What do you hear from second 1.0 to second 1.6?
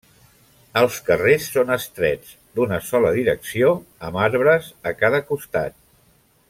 carrers